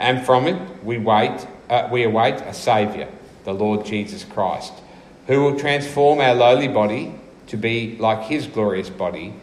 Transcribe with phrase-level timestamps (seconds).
[0.00, 3.08] and from it we wait, uh, we await a Saviour,
[3.44, 4.72] the Lord Jesus Christ,
[5.26, 7.14] who will transform our lowly body
[7.48, 9.34] to be like his glorious body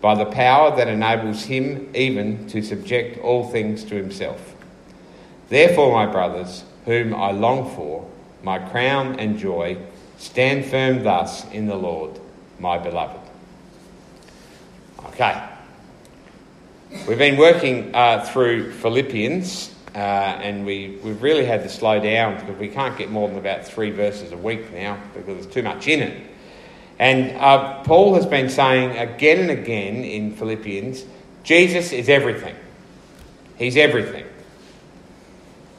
[0.00, 4.54] by the power that enables him even to subject all things to himself.
[5.48, 8.08] Therefore, my brothers, whom I long for,
[8.42, 9.76] my crown and joy,
[10.16, 12.18] stand firm thus in the Lord,
[12.58, 13.20] my beloved.
[15.06, 15.48] Okay.
[17.06, 22.38] We've been working uh, through Philippians, uh, and we, we've really had to slow down
[22.38, 25.62] because we can't get more than about three verses a week now because there's too
[25.62, 26.30] much in it.
[26.98, 31.04] And uh, Paul has been saying again and again in Philippians
[31.44, 32.56] Jesus is everything.
[33.56, 34.26] He's everything.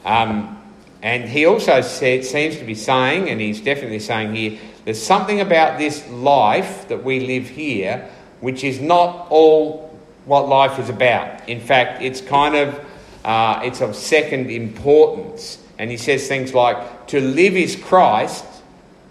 [0.05, 0.57] Um,
[1.01, 5.41] and he also said, seems to be saying, and he's definitely saying here, there's something
[5.41, 11.47] about this life that we live here which is not all what life is about.
[11.49, 12.86] In fact, it's kind of
[13.27, 15.59] uh, it's of second importance.
[15.77, 18.45] And he says things like, "To live is Christ,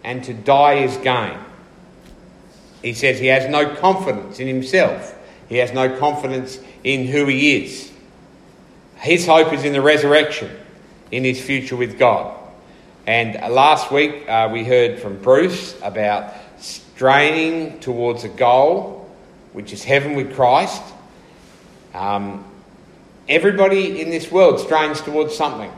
[0.02, 1.38] and to die is gain."
[2.82, 5.14] He says he has no confidence in himself.
[5.48, 7.92] He has no confidence in who he is.
[8.96, 10.50] His hope is in the resurrection,
[11.10, 12.36] in his future with God.
[13.06, 19.08] And last week uh, we heard from Bruce about straining towards a goal,
[19.52, 20.82] which is heaven with Christ.
[21.94, 22.44] Um,
[23.28, 25.70] everybody in this world strains towards something.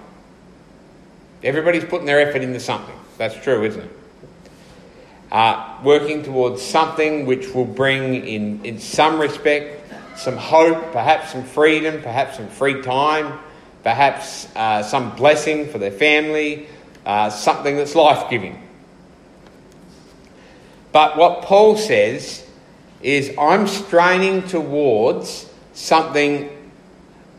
[1.43, 2.99] Everybody's putting their effort into something.
[3.17, 3.99] That's true, isn't it?
[5.31, 11.45] uh, working towards something which will bring, in, in some respect, some hope, perhaps some
[11.45, 13.39] freedom, perhaps some free time,
[13.83, 16.67] perhaps uh, some blessing for their family,
[17.05, 18.63] uh, something that's life giving.
[20.93, 22.45] But what Paul says
[23.03, 26.51] is, I'm straining towards something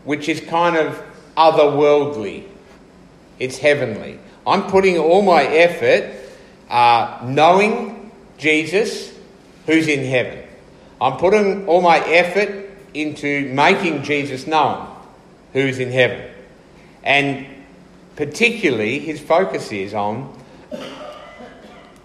[0.04, 1.04] which is kind of
[1.36, 2.46] otherworldly,
[3.40, 4.20] it's heavenly.
[4.46, 6.16] I'm putting all my effort
[6.70, 9.14] uh, knowing Jesus
[9.66, 10.44] who's in heaven.
[11.02, 14.88] I'm putting all my effort into making Jesus known
[15.54, 16.30] who's in heaven.
[17.04, 17.46] And
[18.16, 20.38] particularly, his focus is on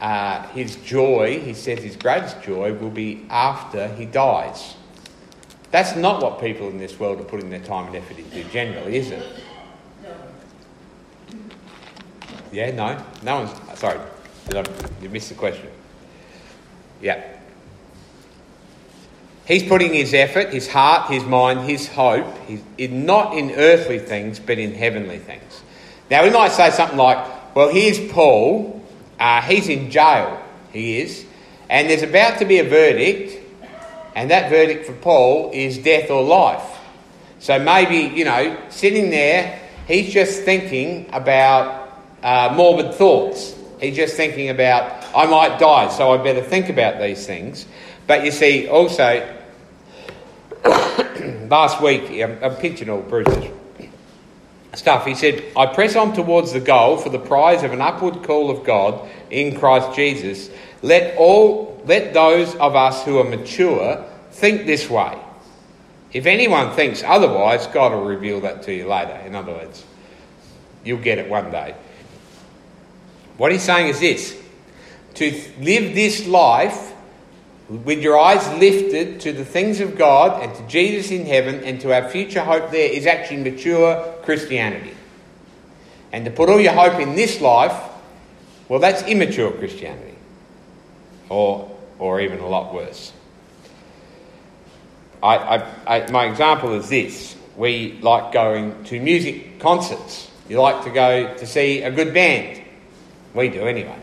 [0.00, 1.41] uh, his joy.
[1.41, 4.75] He says his greatest joy will be after he dies.
[5.75, 8.95] That's not what people in this world are putting their time and effort into generally,
[8.95, 9.27] is it?
[12.53, 13.05] Yeah, no?
[13.25, 13.81] No one's.
[13.81, 13.99] Sorry,
[14.55, 14.65] I,
[15.03, 15.67] you missed the question?
[17.03, 17.25] Yeah.
[19.47, 23.99] He's putting his effort, his heart, his mind, his hope, his, in, not in earthly
[23.99, 25.63] things, but in heavenly things.
[26.09, 28.81] Now, we might say something like, well, here's Paul,
[29.19, 30.41] uh, he's in jail,
[30.73, 31.27] he is,
[31.69, 33.44] and there's about to be a verdict,
[34.15, 36.79] and that verdict for Paul is death or life.
[37.41, 43.55] So maybe, you know, sitting there, he's just thinking about uh, morbid thoughts.
[43.81, 47.67] He's just thinking about, I might die, so I better think about these things.
[48.07, 49.37] But you see, also,
[51.51, 53.51] last week, I'm, pinching all Bruce's
[54.75, 55.07] stuff.
[55.07, 58.51] He said, I press on towards the goal for the prize of an upward call
[58.51, 60.51] of God in Christ Jesus.
[60.84, 65.19] Let all let those of us who are mature think this way.
[66.12, 69.19] If anyone thinks otherwise, God will reveal that to you later.
[69.25, 69.83] In other words,
[70.84, 71.75] you'll get it one day.
[73.39, 74.39] What he's saying is this
[75.15, 76.93] to live this life
[77.71, 81.81] with your eyes lifted to the things of God and to Jesus in heaven and
[81.81, 84.95] to our future hope there is actually mature Christianity.
[86.13, 87.91] And to put all your hope in this life,
[88.69, 90.14] well, that's immature Christianity.
[91.34, 93.13] Or, or even a lot worse.
[95.21, 100.31] I, I, I, my example is this we like going to music concerts.
[100.48, 102.63] You like to go to see a good band.
[103.34, 103.98] We do anyway.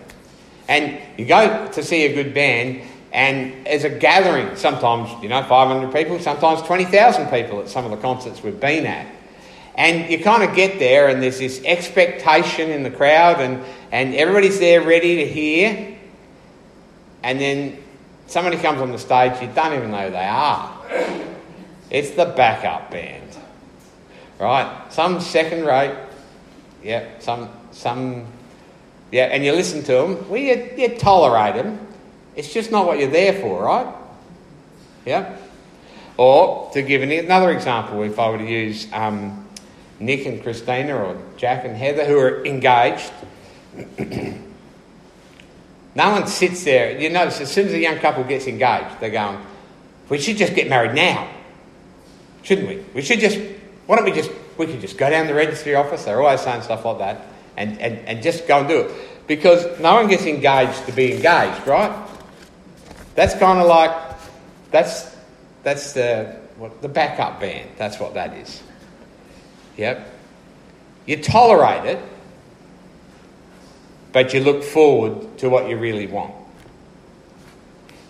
[0.67, 2.81] And you go to see a good band,
[3.13, 7.91] and as a gathering, sometimes, you know, 500 people, sometimes 20,000 people at some of
[7.91, 9.07] the concerts we've been at.
[9.75, 13.63] And you kind of get there, and there's this expectation in the crowd, and,
[13.93, 15.97] and everybody's there ready to hear.
[17.23, 17.77] And then
[18.27, 20.81] somebody comes on the stage, you don't even know who they are.
[21.89, 23.37] It's the backup band,
[24.39, 24.91] right?
[24.91, 25.95] Some second rate,
[26.83, 28.25] yeah, some, some,
[29.11, 31.87] yeah, and you listen to them, well, you, you tolerate them.
[32.35, 33.93] It's just not what you're there for, right?
[35.05, 35.35] Yeah?
[36.15, 39.47] Or, to give another example, if I were to use um,
[39.99, 43.11] Nick and Christina or Jack and Heather who are engaged,
[45.95, 46.97] no one sits there.
[46.97, 49.39] You notice as soon as a young couple gets engaged, they're going,
[50.09, 51.29] we should just get married now,
[52.43, 52.83] shouldn't we?
[52.93, 53.39] We should just,
[53.87, 56.61] why don't we just, we could just go down the registry office, they're always saying
[56.61, 57.25] stuff like that,
[57.57, 58.91] and, and, and just go and do it.
[59.27, 62.09] Because no one gets engaged to be engaged, right?
[63.15, 63.91] That's kind of like,
[64.71, 65.15] that's,
[65.63, 67.69] that's the, what, the backup band.
[67.77, 68.61] That's what that is.
[69.77, 70.07] Yep.
[71.05, 72.03] You tolerate it,
[74.13, 76.33] but you look forward to what you really want.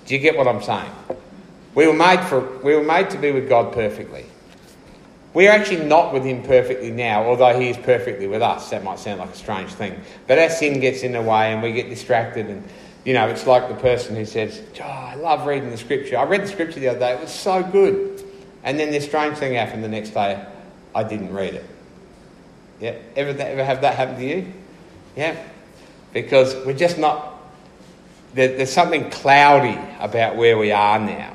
[0.06, 0.92] Do you get what I'm saying?
[1.76, 4.26] We were made for we were made to be with God perfectly.
[5.34, 8.70] We are actually not with Him perfectly now, although He is perfectly with us.
[8.72, 10.02] That might sound like a strange thing.
[10.28, 12.64] But our sin gets in the way and we get distracted and
[13.04, 16.18] you know, it's like the person who says, oh, I love reading the scripture.
[16.18, 18.24] I read the scripture the other day, it was so good.
[18.64, 20.46] And then this strange thing happened the next day,
[20.94, 21.66] I didn't read it.
[22.80, 24.54] Yeah, ever, ever have that happen to you?
[25.16, 25.36] Yeah,
[26.14, 27.40] because we're just not,
[28.34, 31.34] there, there's something cloudy about where we are now.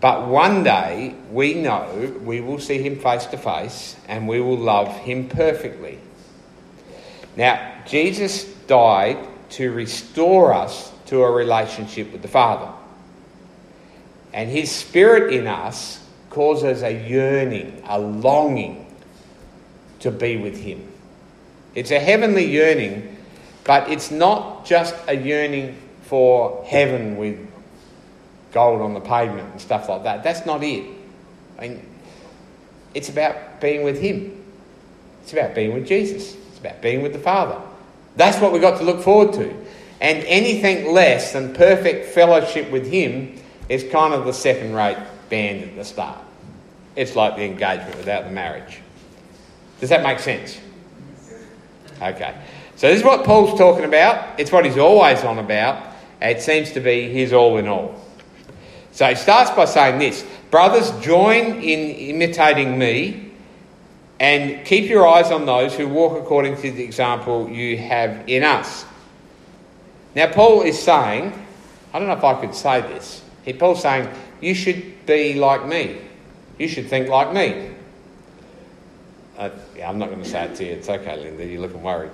[0.00, 4.58] But one day we know we will see him face to face and we will
[4.58, 5.98] love him perfectly.
[7.36, 9.18] Now, Jesus died
[9.50, 12.72] to restore us to a relationship with the Father.
[14.32, 18.86] And his spirit in us causes a yearning, a longing
[19.98, 20.86] to be with him.
[21.74, 23.09] It's a heavenly yearning,
[23.64, 27.38] but it's not just a yearning for heaven with
[28.52, 30.22] gold on the pavement and stuff like that.
[30.22, 30.84] That's not it.
[31.58, 31.86] I mean,
[32.94, 34.44] it's about being with him.
[35.22, 36.34] It's about being with Jesus.
[36.34, 37.60] It's about being with the Father.
[38.16, 39.54] That's what we've got to look forward to.
[40.00, 43.36] And anything less than perfect fellowship with Him
[43.68, 44.98] is kind of the second rate
[45.28, 46.18] band at the start.
[46.96, 48.80] It's like the engagement without the marriage.
[49.78, 50.58] Does that make sense?
[52.00, 52.34] Okay.
[52.80, 54.40] So this is what Paul's talking about.
[54.40, 55.84] It's what he's always on about.
[56.22, 57.94] It seems to be his all in all.
[58.92, 63.32] So he starts by saying this Brothers, join in imitating me
[64.18, 68.44] and keep your eyes on those who walk according to the example you have in
[68.44, 68.86] us.
[70.14, 71.34] Now, Paul is saying,
[71.92, 73.22] I don't know if I could say this.
[73.44, 74.08] He, Paul's saying,
[74.40, 75.98] you should be like me.
[76.58, 77.74] You should think like me.
[79.36, 80.72] Uh, yeah, I'm not going to say it to you.
[80.72, 81.44] It's okay, Linda.
[81.44, 82.12] You're looking worried.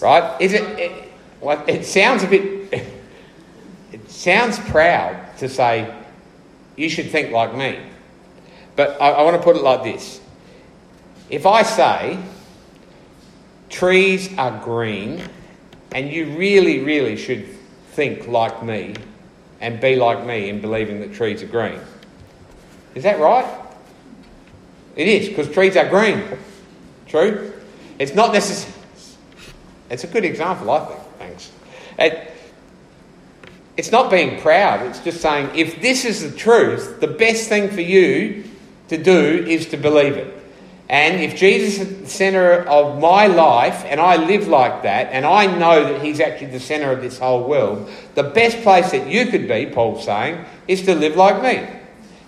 [0.00, 0.40] Right?
[0.40, 0.62] Is it?
[0.78, 2.90] it well, it sounds a bit.
[3.92, 5.94] It sounds proud to say,
[6.76, 7.78] you should think like me.
[8.74, 10.20] But I, I want to put it like this
[11.30, 12.18] if I say
[13.68, 15.22] trees are green
[15.92, 17.48] and you really, really should
[17.92, 18.94] think like me
[19.60, 21.80] and be like me in believing that trees are green,
[22.94, 23.62] is that right?
[24.94, 26.22] It is, because trees are green.
[27.06, 27.52] True?
[27.98, 28.75] It's not necessary.
[29.90, 31.00] It's a good example, I think.
[31.18, 31.52] Thanks.
[31.98, 32.32] It,
[33.76, 37.70] it's not being proud, it's just saying if this is the truth, the best thing
[37.70, 38.44] for you
[38.88, 40.32] to do is to believe it.
[40.88, 45.26] And if Jesus is the centre of my life and I live like that and
[45.26, 49.08] I know that He's actually the centre of this whole world, the best place that
[49.08, 51.68] you could be, Paul's saying, is to live like me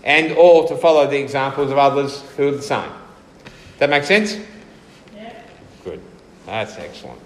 [0.03, 2.91] and or to follow the examples of others who are the same.
[3.79, 4.37] That make sense?
[5.15, 5.41] Yeah.
[5.85, 6.03] Good.
[6.45, 7.21] That's excellent.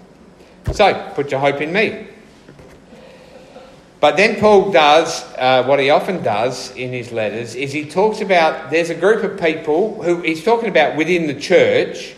[0.73, 2.09] So, put your hope in me.
[4.01, 8.21] But then Paul does uh, what he often does in his letters is he talks
[8.21, 12.15] about there's a group of people who he's talking about within the church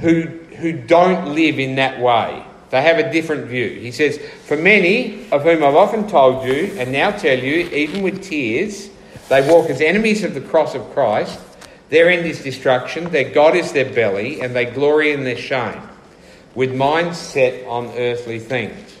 [0.00, 0.22] who
[0.58, 2.44] who don't live in that way.
[2.70, 3.70] They have a different view.
[3.80, 8.02] He says, For many of whom I've often told you and now tell you, even
[8.02, 8.90] with tears,
[9.28, 11.40] they walk as enemies of the cross of Christ.
[11.88, 15.80] Their end is destruction, their God is their belly, and they glory in their shame,
[16.58, 18.98] with minds set on earthly things.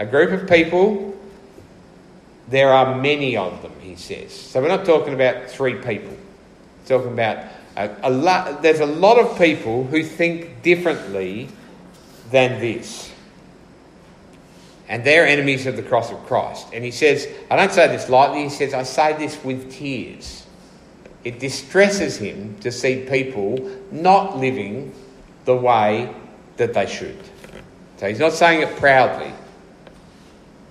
[0.00, 1.16] A group of people
[2.48, 4.32] there are many of them, he says.
[4.32, 6.10] So we're not talking about three people.
[6.10, 7.44] We're talking about
[7.76, 11.48] a, a lot, there's a lot of people who think differently
[12.32, 13.12] than this.
[14.88, 16.66] And they're enemies of the cross of Christ.
[16.72, 20.44] And he says, I don't say this lightly, he says, I say this with tears.
[21.22, 24.92] It distresses him to see people not living
[25.44, 26.12] the way
[26.60, 27.18] that they should.
[27.96, 29.32] So he's not saying it proudly.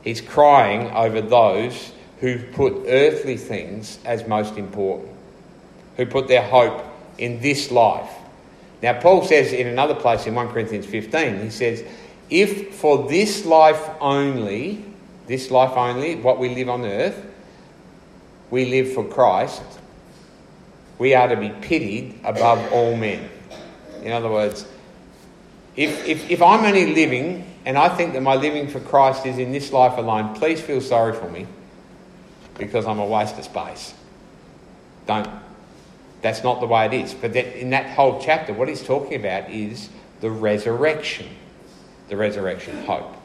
[0.03, 5.09] He's crying over those who put earthly things as most important,
[5.97, 6.85] who put their hope
[7.17, 8.09] in this life.
[8.81, 11.83] Now, Paul says in another place in 1 Corinthians 15, he says,
[12.29, 14.85] If for this life only,
[15.27, 17.25] this life only, what we live on earth,
[18.51, 19.63] we live for Christ,
[20.97, 23.29] we are to be pitied above all men.
[24.03, 24.65] In other words,
[25.75, 29.37] if, if, if I'm only living and I think that my living for Christ is
[29.37, 31.47] in this life alone, please feel sorry for me
[32.57, 33.93] because I'm a waste of space.
[35.07, 35.29] Don't.
[36.21, 37.13] That's not the way it is.
[37.13, 41.27] But in that whole chapter, what he's talking about is the resurrection.
[42.09, 43.15] The resurrection hope.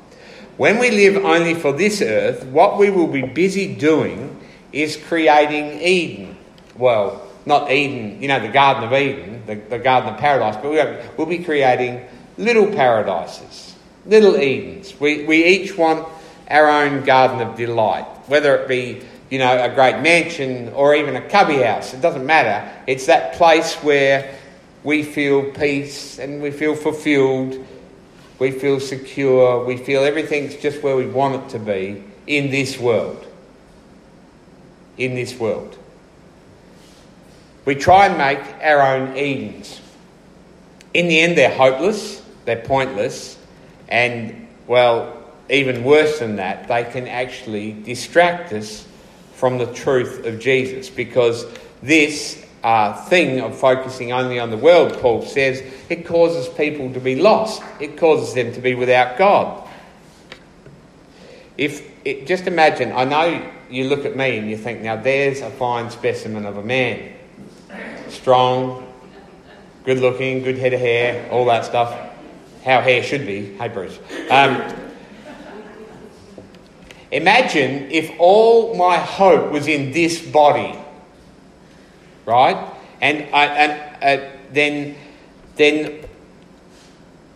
[0.57, 4.41] When we live only for this earth, what we will be busy doing
[4.73, 6.37] is creating Eden.
[6.77, 11.19] Well, not Eden, you know, the Garden of Eden, the, the Garden of Paradise, but
[11.19, 13.75] we'll be creating little paradises,
[14.07, 14.99] little Edens.
[14.99, 16.09] We, we each want
[16.49, 21.17] our own Garden of Delight, whether it be, you know, a great mansion or even
[21.17, 21.95] a cubby house.
[21.95, 22.71] It doesn't matter.
[22.87, 24.38] It's that place where
[24.83, 27.67] we feel peace and we feel fulfilled,
[28.38, 32.79] we feel secure, we feel everything's just where we want it to be in this
[32.79, 33.26] world.
[34.99, 35.79] In this world.
[37.64, 39.81] We try and make our own Edens.
[40.93, 43.39] In the end, they're hopeless, they're pointless,
[43.89, 48.87] and, well, even worse than that, they can actually distract us
[49.35, 51.45] from the truth of Jesus because
[51.83, 57.01] this uh, thing of focusing only on the world, Paul says, it causes people to
[57.01, 57.63] be lost.
[57.79, 59.69] It causes them to be without God.
[61.59, 65.41] If it, just imagine, I know you look at me and you think, now there's
[65.41, 67.13] a fine specimen of a man
[68.09, 68.87] strong,
[69.85, 72.13] good looking, good head of hair, all that stuff.
[72.64, 73.54] How hair should be.
[73.56, 73.99] Hey, Bruce.
[74.30, 74.62] Um,
[77.11, 80.75] imagine if all my hope was in this body,
[82.25, 82.73] right?
[83.02, 84.97] And, I, and uh, then,
[85.56, 86.06] then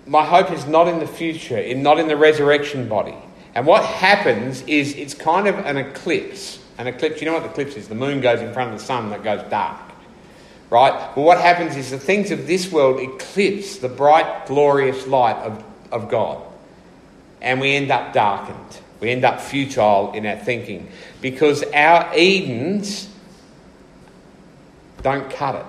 [0.07, 3.17] my hope is not in the future, in, not in the resurrection body.
[3.55, 6.59] And what happens is it's kind of an eclipse.
[6.79, 7.87] An eclipse, you know what the eclipse is?
[7.87, 9.89] The moon goes in front of the sun that goes dark
[10.71, 11.17] right?
[11.17, 15.65] Well, what happens is the things of this world eclipse the bright, glorious light of,
[15.91, 16.43] of God.
[17.41, 18.81] And we end up darkened.
[19.01, 23.09] We end up futile in our thinking because our Edens
[25.03, 25.67] don't cut it.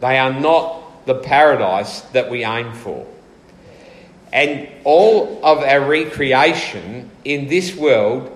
[0.00, 3.06] They are not the paradise that we aim for.
[4.30, 8.30] And all of our recreation in this world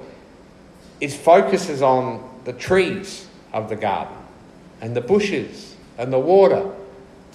[1.01, 4.22] is focuses on the trees of the garden
[4.83, 6.71] and the bushes and the water.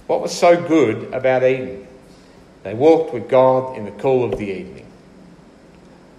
[0.06, 1.88] What was so good about Eden?
[2.64, 4.86] They walked with God in the cool of the evening.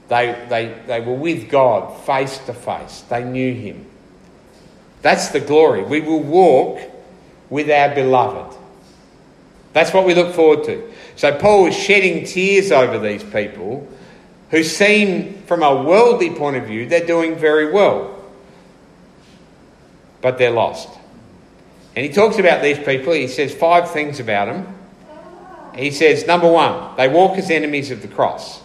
[0.08, 3.02] They, they, they were with God face to face.
[3.02, 3.84] They knew Him.
[5.02, 5.82] That's the glory.
[5.84, 6.80] We will walk
[7.50, 8.56] with our beloved.
[9.74, 10.90] That's what we look forward to.
[11.16, 13.86] So Paul is shedding tears over these people
[14.50, 18.14] who seem, from a worldly point of view, they're doing very well.
[20.22, 20.97] But they're lost.
[21.98, 23.12] And he talks about these people.
[23.12, 24.72] He says five things about them.
[25.74, 28.62] He says, number one, they walk as enemies of the cross.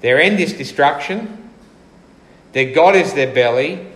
[0.00, 1.50] Their end is destruction.
[2.50, 3.86] Their God is their belly.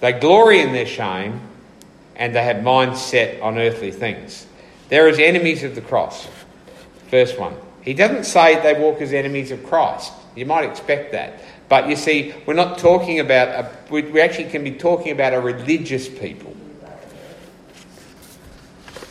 [0.00, 1.40] They glory in their shame.
[2.14, 4.46] And they have minds set on earthly things.
[4.90, 6.28] They're as enemies of the cross.
[7.10, 7.54] First one.
[7.80, 10.12] He doesn't say they walk as enemies of Christ.
[10.36, 11.40] You might expect that.
[11.70, 15.40] But you see, we're not talking about, a, we actually can be talking about a
[15.40, 16.54] religious people.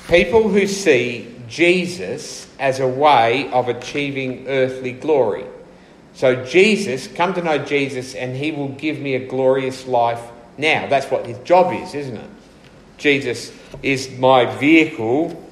[0.08, 5.46] People who see Jesus as a way of achieving earthly glory.
[6.14, 10.22] So, Jesus, come to know Jesus, and he will give me a glorious life
[10.58, 10.88] now.
[10.88, 12.30] That's what his job is, isn't it?
[12.98, 13.52] Jesus
[13.84, 15.44] is my vehicle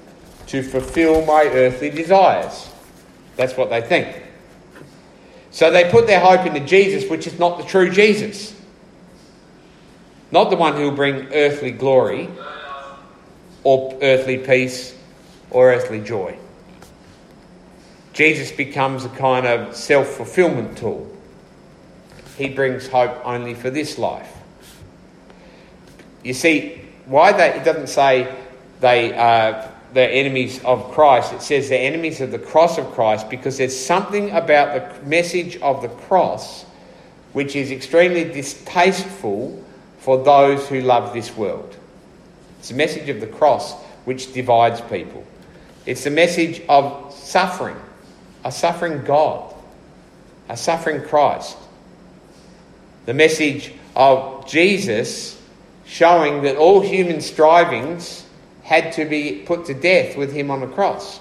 [0.48, 2.70] to fulfill my earthly desires.
[3.36, 4.24] That's what they think.
[5.52, 8.54] So they put their hope into Jesus, which is not the true Jesus.
[10.32, 12.30] Not the one who will bring earthly glory,
[13.66, 14.96] or earthly peace
[15.50, 16.38] or earthly joy.
[18.14, 21.12] Jesus becomes a kind of self fulfillment tool.
[22.38, 24.32] He brings hope only for this life.
[26.24, 28.34] You see, why they, it doesn't say
[28.80, 31.32] they uh, are they're enemies of Christ.
[31.34, 35.56] It says they're enemies of the cross of Christ because there's something about the message
[35.62, 36.64] of the cross
[37.32, 39.64] which is extremely distasteful
[40.00, 41.78] for those who love this world.
[42.66, 45.24] It's the message of the cross which divides people.
[45.86, 47.78] It's the message of suffering,
[48.44, 49.54] a suffering God,
[50.50, 51.58] a suffering Christ.
[53.06, 55.40] The message of Jesus
[55.86, 58.26] showing that all human strivings
[58.64, 61.20] had to be put to death with him on the cross.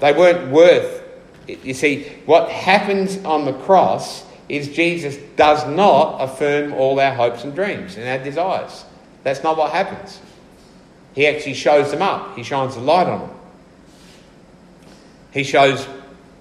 [0.00, 1.04] They weren't worth.
[1.46, 1.64] it.
[1.64, 7.44] You see, what happens on the cross is Jesus does not affirm all our hopes
[7.44, 8.86] and dreams and our desires.
[9.22, 10.20] That's not what happens.
[11.14, 13.36] He actually shows them up, He shines a light on them.
[15.32, 15.86] He shows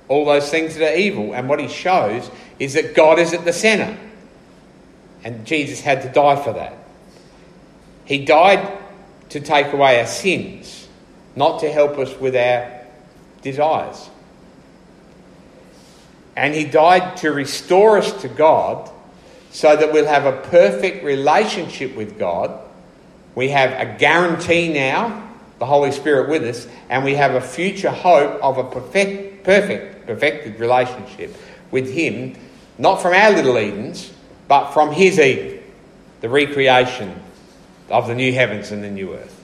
[0.07, 3.45] all those things that are evil, and what He shows is that God is at
[3.45, 3.97] the centre.
[5.23, 6.77] And Jesus had to die for that.
[8.05, 8.77] He died
[9.29, 10.87] to take away our sins,
[11.35, 12.85] not to help us with our
[13.41, 14.09] desires.
[16.35, 18.89] And he died to restore us to God
[19.51, 22.59] so that we'll have a perfect relationship with God.
[23.35, 27.91] We have a guarantee now, the Holy Spirit with us, and we have a future
[27.91, 31.35] hope of a perfect, perfect perfected relationship
[31.69, 32.35] with Him,
[32.79, 34.11] not from our little Edens,
[34.47, 35.59] but from His Eden,
[36.21, 37.21] the recreation
[37.89, 39.35] of the new heavens and the new earth.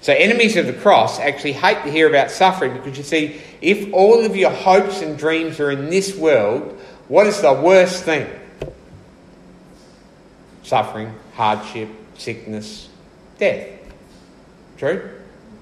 [0.00, 3.92] So, enemies of the cross actually hate to hear about suffering because you see, if
[3.92, 8.28] all of your hopes and dreams are in this world, what is the worst thing?
[10.62, 12.88] Suffering, hardship, sickness,
[13.38, 13.68] death.
[14.76, 15.10] True?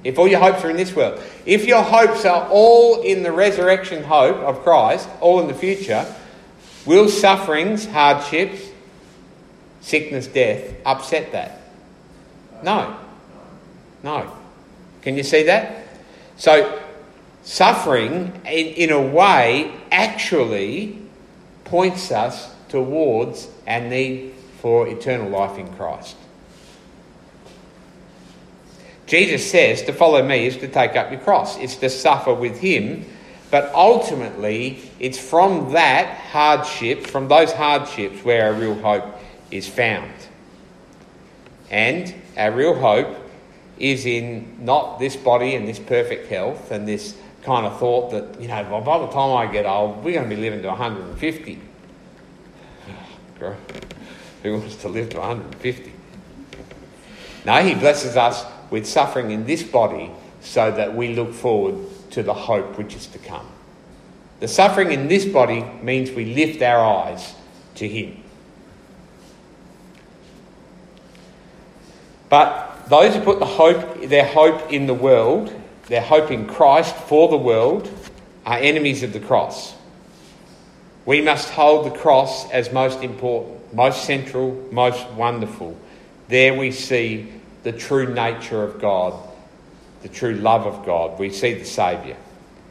[0.05, 1.21] If all your hopes are in this world.
[1.47, 6.13] If your hopes are all in the resurrection hope of Christ, all in the future,
[6.85, 8.61] will sufferings, hardships,
[9.81, 11.61] sickness, death upset that?
[12.63, 12.97] No.
[14.03, 14.33] No.
[15.03, 15.85] Can you see that?
[16.37, 16.81] So,
[17.43, 20.99] suffering, in, in a way, actually
[21.65, 26.17] points us towards our need for eternal life in Christ.
[29.07, 32.59] Jesus says to follow me is to take up your cross, it's to suffer with
[32.59, 33.05] Him,
[33.51, 39.05] but ultimately it's from that hardship, from those hardships, where our real hope
[39.51, 40.13] is found.
[41.71, 43.17] And our real hope
[43.79, 48.41] is in not this body and this perfect health and this kind of thought that,
[48.41, 50.69] you know, well, by the time I get old, we're going to be living to
[50.69, 51.61] 150.
[54.43, 55.93] Who wants to live to 150?
[57.45, 61.77] No, he blesses us with suffering in this body so that we look forward
[62.11, 63.47] to the hope which is to come.
[64.41, 67.35] The suffering in this body means we lift our eyes
[67.77, 68.23] to him.
[72.29, 75.53] But those who put the hope, their hope in the world,
[75.89, 77.91] their hope in Christ for the world,
[78.45, 79.75] are enemies of the cross.
[81.05, 85.77] We must hold the cross as most important, most central, most wonderful.
[86.29, 87.33] There we see
[87.67, 89.13] the true nature of God,
[90.03, 91.19] the true love of God.
[91.19, 92.17] We see the Saviour.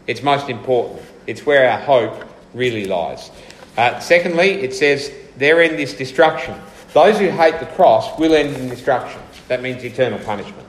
[0.08, 1.02] It's most important.
[1.28, 3.30] It's where our hope really lies.
[3.76, 6.56] Uh, secondly, it says, their end is destruction.
[6.94, 9.20] Those who hate the cross will end in destruction.
[9.50, 10.66] That means eternal punishment.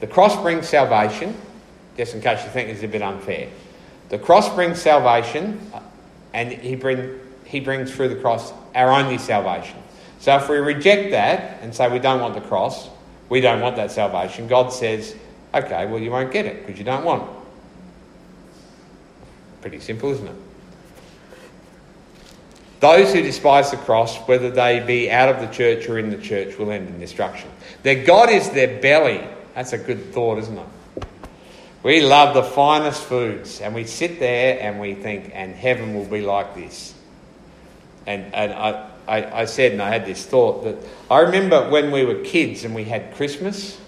[0.00, 1.36] The cross brings salvation,
[1.98, 3.50] just in case you think it's a bit unfair.
[4.08, 5.80] The cross brings salvation, uh,
[6.32, 9.76] and he, bring, he brings through the cross our only salvation.
[10.18, 12.88] So if we reject that and say we don't want the cross,
[13.28, 15.14] we don't want that salvation, God says,
[15.54, 17.28] okay, well, you won't get it because you don't want it.
[19.60, 20.36] Pretty simple, isn't it?
[22.80, 26.18] Those who despise the cross, whether they be out of the church or in the
[26.18, 27.48] church, will end in destruction.
[27.82, 29.26] Their God is their belly.
[29.54, 30.66] That's a good thought, isn't it?
[31.82, 36.04] We love the finest foods, and we sit there and we think, and heaven will
[36.04, 36.94] be like this.
[38.06, 40.76] And, and I, I, I said, and I had this thought that
[41.10, 43.78] I remember when we were kids and we had Christmas,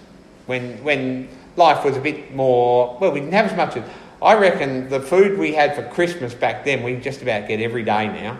[0.45, 3.83] when, when life was a bit more, well, we didn't have as much.
[4.21, 7.83] I reckon the food we had for Christmas back then, we just about get every
[7.83, 8.37] day now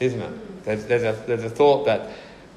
[0.00, 0.64] isn't it?
[0.64, 2.10] There's, there's, a, there's a thought that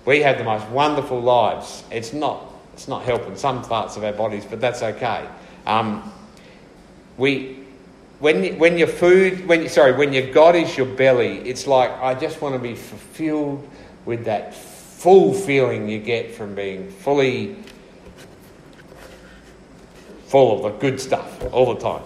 [0.06, 1.84] we have the most wonderful lives.
[1.92, 5.28] It's not, it's not helping some parts of our bodies, but that's okay.
[5.66, 6.12] Um,
[7.18, 7.61] we,
[8.22, 12.14] when, when your food, when, sorry, when your God is your belly, it's like, I
[12.14, 13.68] just want to be fulfilled
[14.06, 17.56] with that full feeling you get from being fully
[20.28, 22.04] full of the good stuff all the time.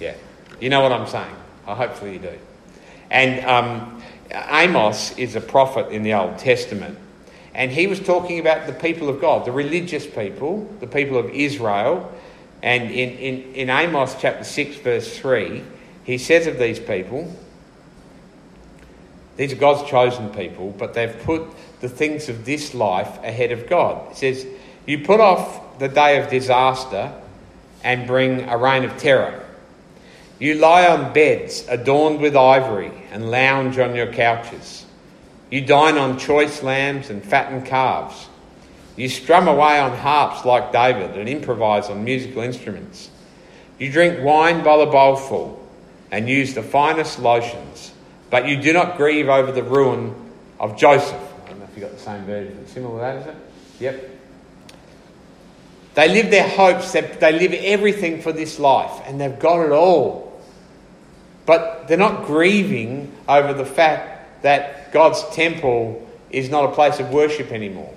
[0.00, 0.14] Yeah.
[0.58, 1.36] You know what I'm saying?
[1.66, 2.38] I hopefully you do.
[3.10, 6.98] And um, Amos is a prophet in the Old Testament,
[7.54, 11.28] and he was talking about the people of God, the religious people, the people of
[11.30, 12.10] Israel.
[12.62, 15.62] And in, in, in Amos chapter 6, verse 3,
[16.04, 17.34] he says of these people,
[19.36, 21.46] these are God's chosen people, but they've put
[21.80, 24.08] the things of this life ahead of God.
[24.08, 24.46] He says,
[24.84, 27.12] You put off the day of disaster
[27.84, 29.44] and bring a reign of terror.
[30.40, 34.86] You lie on beds adorned with ivory and lounge on your couches.
[35.50, 38.28] You dine on choice lambs and fattened calves.
[38.98, 43.08] You strum away on harps like David and improvise on musical instruments.
[43.78, 45.64] You drink wine by the bowlful
[46.10, 47.92] and use the finest lotions,
[48.28, 50.16] but you do not grieve over the ruin
[50.58, 51.14] of Joseph.
[51.44, 52.66] I don't know if you got the same version.
[52.66, 53.36] Similar to that, is it?
[53.78, 54.10] Yep.
[55.94, 60.42] They live their hopes, they live everything for this life, and they've got it all.
[61.46, 67.10] But they're not grieving over the fact that God's temple is not a place of
[67.10, 67.94] worship anymore.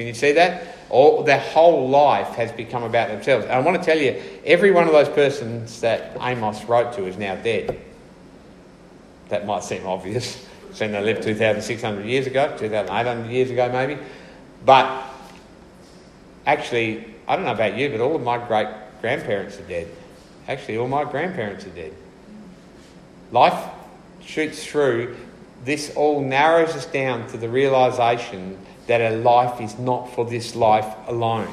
[0.00, 0.62] Can you see that?
[0.88, 3.44] All, their whole life has become about themselves.
[3.44, 7.04] And I want to tell you, every one of those persons that Amos wrote to
[7.04, 7.78] is now dead.
[9.28, 14.00] That might seem obvious, seeing they lived 2,600 years ago, 2,800 years ago maybe.
[14.64, 15.04] But
[16.46, 18.68] actually, I don't know about you, but all of my great
[19.02, 19.86] grandparents are dead.
[20.48, 21.92] Actually, all my grandparents are dead.
[23.32, 23.68] Life
[24.24, 25.18] shoots through.
[25.62, 28.56] This all narrows us down to the realization
[28.90, 31.48] that a life is not for this life alone.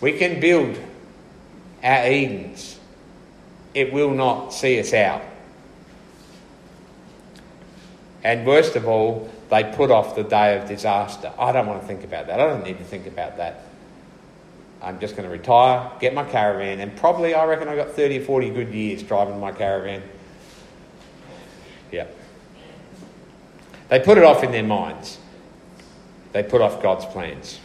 [0.00, 0.78] We can build
[1.82, 2.80] our Edens,
[3.74, 5.20] it will not see us out.
[8.24, 11.30] And worst of all, they put off the day of disaster.
[11.38, 12.40] I don't want to think about that.
[12.40, 13.64] I don't need to think about that.
[14.80, 18.20] I'm just going to retire, get my caravan, and probably I reckon I got 30
[18.20, 20.02] or 40 good years driving my caravan.
[21.92, 22.06] Yeah.
[23.90, 25.18] They put it off in their minds.
[26.32, 27.58] They put off God's plans.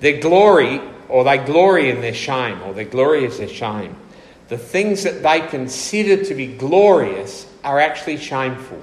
[0.00, 3.96] Their glory, or they glory in their shame, or their glory is their shame.
[4.48, 8.82] The things that they consider to be glorious are actually shameful.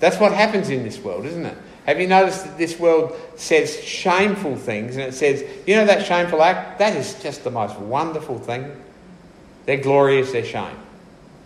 [0.00, 1.56] That's what happens in this world, isn't it?
[1.86, 6.06] Have you noticed that this world says shameful things and it says, you know, that
[6.06, 6.78] shameful act?
[6.78, 8.74] That is just the most wonderful thing.
[9.66, 10.76] Their glory is their shame.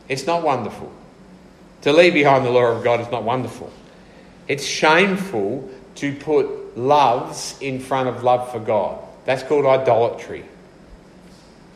[0.09, 0.93] It's not wonderful.
[1.83, 3.73] To leave behind the law of God is not wonderful.
[4.47, 8.99] It's shameful to put loves in front of love for God.
[9.25, 10.45] That's called idolatry.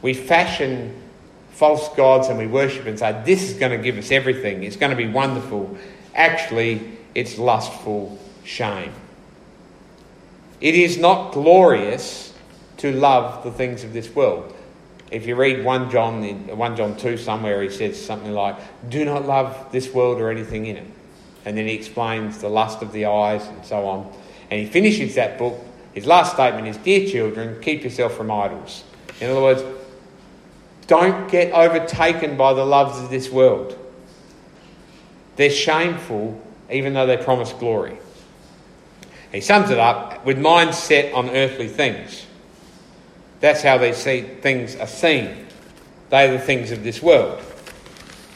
[0.00, 1.00] We fashion
[1.50, 4.62] false gods and we worship and say, This is going to give us everything.
[4.62, 5.76] It's going to be wonderful.
[6.14, 6.80] Actually,
[7.14, 8.92] it's lustful shame.
[10.60, 12.32] It is not glorious
[12.78, 14.54] to love the things of this world.
[15.10, 16.22] If you read 1 John,
[16.56, 18.56] 1 John 2 somewhere, he says something like,
[18.88, 20.86] Do not love this world or anything in it.
[21.44, 24.12] And then he explains the lust of the eyes and so on.
[24.52, 25.58] And he finishes that book.
[25.94, 28.84] His last statement is Dear children, keep yourself from idols.
[29.18, 29.64] In other words,
[30.86, 33.78] don't get overtaken by the loves of this world.
[35.36, 36.38] They're shameful,
[36.70, 37.96] even though they promise glory.
[39.32, 42.26] He sums it up with minds set on earthly things.
[43.40, 45.46] That's how they see things are seen.
[46.10, 47.42] They are the things of this world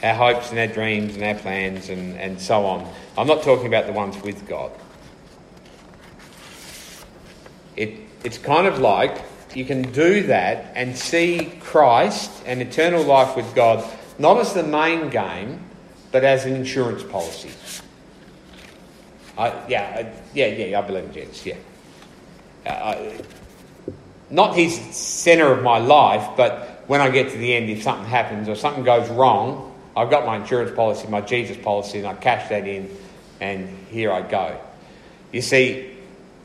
[0.01, 2.91] our hopes and our dreams and our plans and, and so on.
[3.19, 4.71] I'm not talking about the ones with God.
[7.77, 9.23] It, it's kind of like
[9.55, 13.87] you can do that and see Christ and eternal life with God
[14.19, 15.59] not as the main game,
[16.11, 17.51] but as an insurance policy.
[19.37, 21.57] I, yeah, yeah, yeah, I believe in Jesus, yeah.
[22.65, 23.11] Uh,
[24.29, 28.07] not his centre of my life, but when I get to the end, if something
[28.07, 32.13] happens or something goes wrong, I've got my insurance policy, my Jesus policy, and I
[32.15, 32.89] cash that in,
[33.39, 34.59] and here I go.
[35.31, 35.95] You see,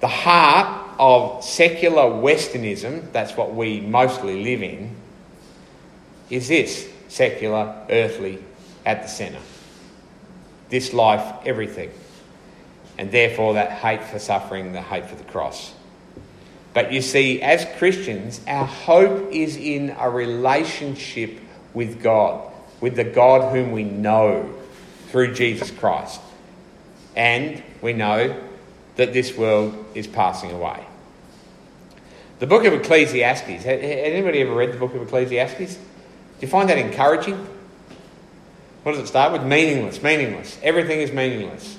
[0.00, 4.94] the heart of secular Westernism, that's what we mostly live in,
[6.30, 8.42] is this secular, earthly,
[8.84, 9.40] at the centre.
[10.68, 11.90] This life, everything.
[12.98, 15.74] And therefore, that hate for suffering, the hate for the cross.
[16.74, 21.38] But you see, as Christians, our hope is in a relationship
[21.74, 22.50] with God,
[22.80, 24.52] with the God whom we know
[25.08, 26.20] through Jesus Christ.
[27.14, 28.42] And we know
[28.96, 30.84] that this world is passing away.
[32.38, 35.74] The book of Ecclesiastes, has anybody ever read the book of Ecclesiastes?
[35.76, 35.80] Do
[36.40, 37.46] you find that encouraging?
[38.82, 39.44] What does it start with?
[39.44, 40.58] Meaningless, meaningless.
[40.62, 41.78] Everything is meaningless.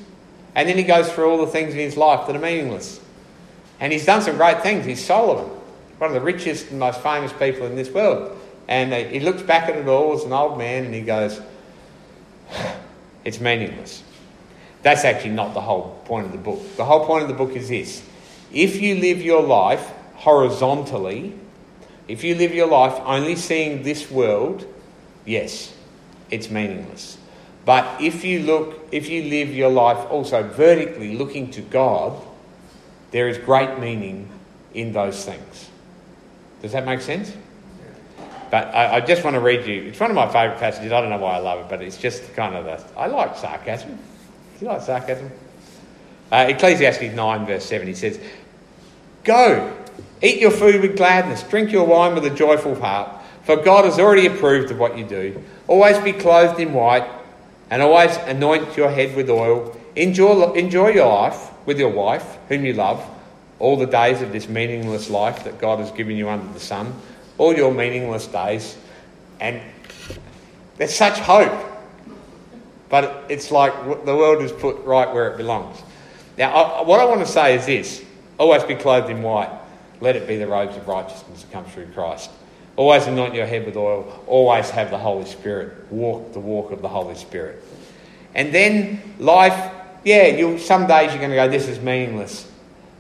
[0.56, 3.02] And then he goes through all the things in his life that are meaningless.
[3.80, 4.86] And he's done some great things.
[4.86, 5.50] He's Solomon,
[5.98, 8.40] one of the richest and most famous people in this world.
[8.68, 11.42] And uh, he looks back at it all as an old man and he goes,
[13.26, 14.04] it's meaningless.
[14.84, 16.76] That's actually not the whole point of the book.
[16.76, 18.04] The whole point of the book is this
[18.52, 21.34] if you live your life horizontally,
[22.08, 24.66] if you live your life only seeing this world,
[25.26, 25.74] yes,
[26.30, 27.18] it's meaningless.
[27.66, 32.22] But if you look, if you live your life also vertically looking to God,
[33.12, 34.30] there is great meaning
[34.74, 35.70] in those things.
[36.62, 37.32] Does that make sense?
[38.52, 39.84] But I, I, just want to read you.
[39.84, 40.92] It's one of my favourite passages.
[40.92, 43.00] I don't know why I love it, but it's just kind of the.
[43.00, 43.98] I like sarcasm.
[44.64, 45.30] You like sarcasm?
[46.32, 48.18] Uh, Ecclesiastes 9, verse 7, he says,
[49.26, 49.76] Go,
[50.22, 53.10] eat your food with gladness, drink your wine with a joyful heart,
[53.44, 55.44] for God has already approved of what you do.
[55.68, 57.06] Always be clothed in white,
[57.70, 59.78] and always anoint your head with oil.
[59.98, 63.06] Enjoy, enjoy your life with your wife, whom you love,
[63.60, 66.96] all the days of this meaningless life that God has given you under the sun,
[67.38, 68.78] all your meaningless days.
[69.42, 69.62] And
[70.78, 71.73] there's such hope.
[72.94, 73.74] But it's like
[74.06, 75.82] the world is put right where it belongs.
[76.38, 78.06] Now, I, what I want to say is this
[78.38, 79.50] always be clothed in white.
[80.00, 82.30] Let it be the robes of righteousness that come through Christ.
[82.76, 84.24] Always anoint your head with oil.
[84.28, 85.92] Always have the Holy Spirit.
[85.92, 87.64] Walk the walk of the Holy Spirit.
[88.36, 92.48] And then life, yeah, you some days you're going to go, this is meaningless.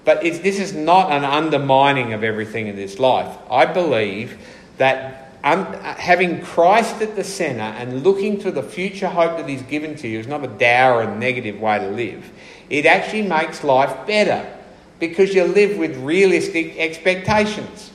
[0.06, 3.38] But this is not an undermining of everything in this life.
[3.48, 4.40] I believe
[4.78, 9.62] that un, having Christ at the centre and looking to the future hope that He's
[9.64, 12.32] given to you is not a dour and negative way to live.
[12.70, 14.52] It actually makes life better
[15.00, 17.92] because you live with realistic expectations.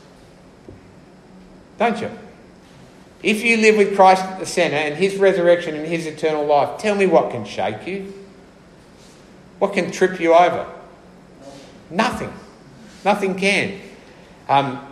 [1.79, 2.11] Don't you?
[3.23, 6.79] If you live with Christ at the centre and His resurrection and His eternal life,
[6.79, 8.13] tell me what can shake you?
[9.59, 10.67] What can trip you over?
[11.91, 12.33] Nothing.
[13.05, 13.81] Nothing can.
[14.49, 14.88] Um,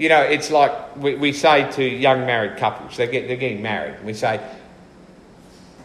[0.00, 3.60] you know, it's like we, we say to young married couples, they get, they're getting
[3.60, 4.40] married, we say,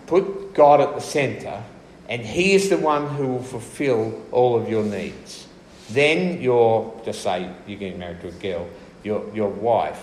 [0.08, 1.62] put God at the centre,
[2.08, 5.48] and He is the one who will fulfil all of your needs.
[5.90, 8.70] Then your, just say you're getting married to a girl,
[9.04, 10.02] your, your wife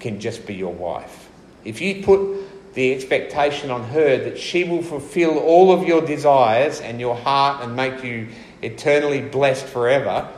[0.00, 1.28] can just be your wife.
[1.64, 6.80] If you put the expectation on her that she will fulfill all of your desires
[6.80, 8.26] and your heart and make you
[8.62, 10.28] eternally blessed forever,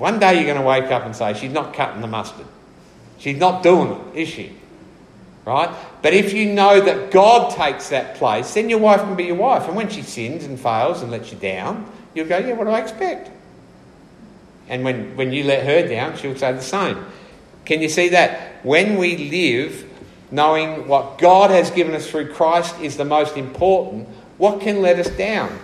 [0.00, 2.46] one day you're going to wake up and say, She's not cutting the mustard.
[3.18, 4.56] She's not doing it, is she?
[5.44, 5.68] Right?
[6.00, 9.36] But if you know that God takes that place, then your wife can be your
[9.36, 9.66] wife.
[9.66, 11.84] And when she sins and fails and lets you down,
[12.14, 13.30] you'll go, Yeah, what do I expect?
[14.70, 17.04] And when, when you let her down, she'll say the same.
[17.66, 18.64] Can you see that?
[18.64, 19.84] When we live
[20.30, 24.08] knowing what God has given us through Christ is the most important,
[24.38, 25.58] what can let us down?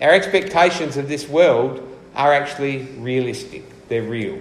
[0.00, 1.84] Our expectations of this world
[2.18, 4.38] are actually realistic, they're real.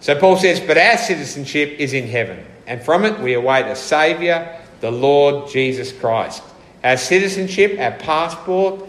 [0.00, 3.76] So Paul says, But our citizenship is in heaven, and from it we await a
[3.76, 4.46] Saviour,
[4.80, 6.42] the Lord Jesus Christ.
[6.84, 8.84] Our citizenship, our passport,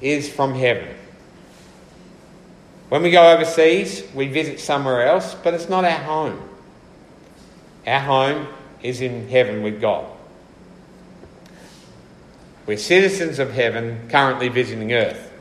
[0.00, 0.88] is from heaven.
[2.88, 6.40] When we go overseas, we visit somewhere else, but it's not our home.
[7.86, 8.46] Our home
[8.82, 10.15] is in heaven with God.
[12.66, 15.32] We're citizens of heaven, currently visiting earth.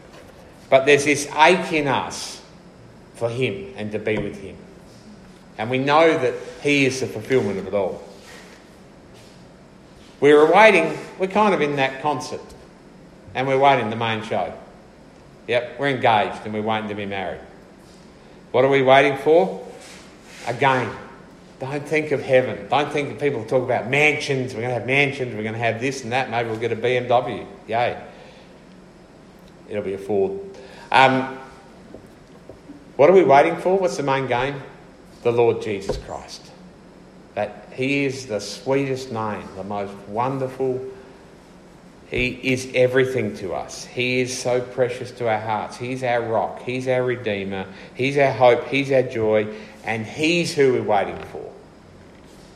[0.69, 2.41] But there's this ache in us
[3.15, 4.57] for Him and to be with Him.
[5.57, 8.03] And we know that He is the fulfillment of it all.
[10.19, 12.41] We're awaiting, we're kind of in that concert,
[13.33, 14.53] and we're waiting the main show.
[15.47, 17.41] Yep, we're engaged and we're waiting to be married.
[18.51, 19.67] What are we waiting for?
[20.47, 20.89] Again,
[21.59, 22.67] don't think of heaven.
[22.69, 24.53] Don't think that people talk about mansions.
[24.53, 25.33] We're going to have mansions.
[25.35, 26.29] We're going to have this and that.
[26.29, 27.45] Maybe we'll get a BMW.
[27.67, 28.01] Yay.
[29.69, 30.39] It'll be a Ford.
[30.91, 31.37] Um,
[32.97, 33.77] what are we waiting for?
[33.77, 34.61] What's the main game?
[35.23, 36.51] The Lord Jesus Christ.
[37.33, 40.79] That He is the sweetest name, the most wonderful.
[42.07, 43.83] He is everything to us.
[43.83, 45.75] He is so precious to our hearts.
[45.77, 46.61] He's our rock.
[46.61, 47.65] He's our Redeemer.
[47.95, 48.67] He's our hope.
[48.67, 49.53] He's our joy.
[49.85, 51.51] And He's who we're waiting for.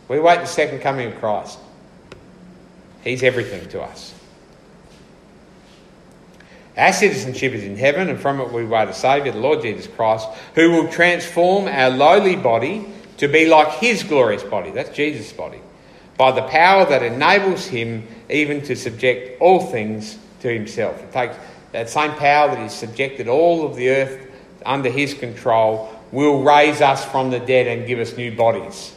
[0.07, 1.59] We wait the second coming of Christ.
[3.03, 4.13] He's everything to us.
[6.75, 9.85] Our citizenship is in heaven, and from it we wait a Saviour, the Lord Jesus
[9.85, 12.87] Christ, who will transform our lowly body
[13.17, 14.71] to be like His glorious body.
[14.71, 15.59] That's Jesus' body.
[16.17, 21.01] By the power that enables Him even to subject all things to Himself.
[21.03, 21.35] It takes
[21.73, 24.27] that same power that He's subjected all of the earth
[24.65, 28.93] under His control will raise us from the dead and give us new bodies.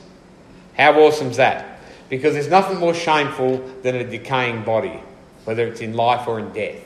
[0.77, 1.81] How awesome is that?
[2.09, 5.01] Because there's nothing more shameful than a decaying body,
[5.44, 6.83] whether it's in life or in death.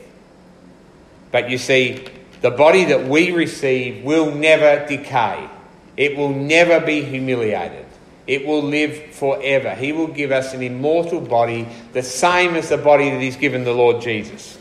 [1.30, 2.06] But you see,
[2.42, 5.48] the body that we receive will never decay,
[5.96, 7.86] it will never be humiliated.
[8.26, 9.74] It will live forever.
[9.74, 13.64] He will give us an immortal body, the same as the body that He's given
[13.64, 14.58] the Lord Jesus.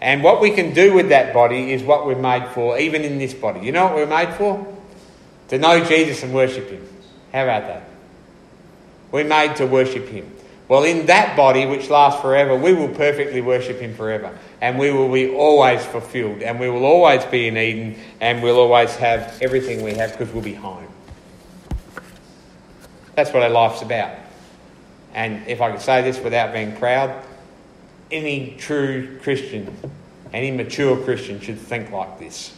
[0.00, 3.18] And what we can do with that body is what we're made for, even in
[3.18, 3.60] this body.
[3.60, 4.73] You know what we're made for?
[5.48, 6.86] To know Jesus and worship Him.
[7.32, 7.88] How about that?
[9.10, 10.30] We're made to worship Him.
[10.66, 14.36] Well, in that body which lasts forever, we will perfectly worship Him forever.
[14.60, 16.42] And we will be always fulfilled.
[16.42, 17.96] And we will always be in Eden.
[18.20, 20.86] And we'll always have everything we have because we'll be home.
[23.14, 24.16] That's what our life's about.
[25.12, 27.22] And if I can say this without being proud,
[28.10, 29.76] any true Christian,
[30.32, 32.52] any mature Christian should think like this,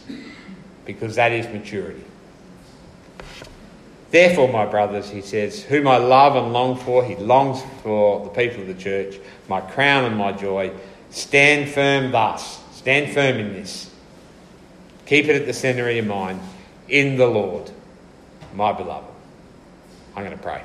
[0.85, 2.03] because that is maturity.
[4.17, 8.31] Therefore, my brothers, he says, whom I love and long for, he longs for the
[8.31, 10.71] people of the church, my crown and my joy.
[11.11, 12.59] Stand firm thus.
[12.75, 13.93] Stand firm in this.
[15.05, 16.41] Keep it at the centre of your mind
[16.89, 17.69] in the Lord,
[18.55, 19.07] my beloved.
[20.15, 20.63] I'm going to pray.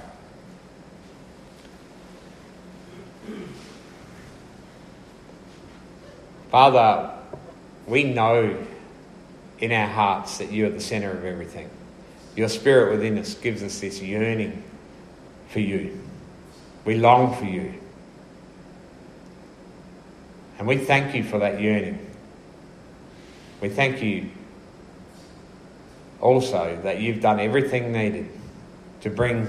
[6.50, 7.18] Father,
[7.86, 8.66] we know
[9.58, 11.68] in our hearts that you are the centre of everything.
[12.34, 14.62] Your spirit within us gives us this yearning
[15.48, 15.98] for you.
[16.84, 17.74] We long for you.
[20.58, 21.98] And we thank you for that yearning.
[23.60, 24.30] We thank you
[26.20, 28.28] also that you've done everything needed
[29.02, 29.46] to bring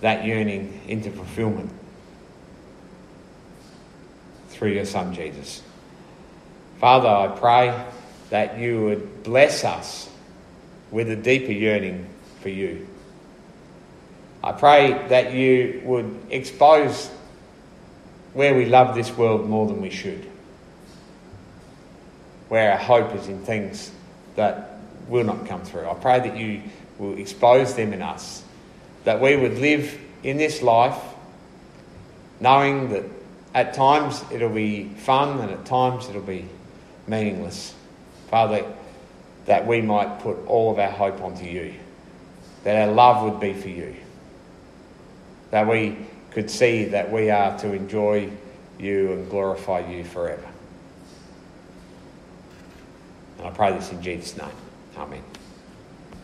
[0.00, 1.70] that yearning into fulfillment
[4.50, 5.62] through your Son Jesus.
[6.78, 7.84] Father, I pray
[8.30, 10.10] that you would bless us
[10.90, 12.06] with a deeper yearning
[12.40, 12.86] for you.
[14.42, 17.10] I pray that you would expose
[18.34, 20.26] where we love this world more than we should,
[22.48, 23.90] where our hope is in things
[24.36, 25.88] that will not come through.
[25.88, 26.62] I pray that you
[26.98, 28.42] will expose them in us,
[29.04, 30.98] that we would live in this life
[32.40, 33.04] knowing that
[33.54, 36.46] at times it'll be fun and at times it'll be
[37.06, 37.74] meaningless.
[38.28, 38.64] Father,
[39.46, 41.74] that we might put all of our hope onto you,
[42.64, 43.94] that our love would be for you,
[45.50, 45.96] that we
[46.30, 48.30] could see that we are to enjoy
[48.78, 50.48] you and glorify you forever.
[53.38, 54.48] And I pray this in Jesus' name.
[54.96, 55.22] Amen.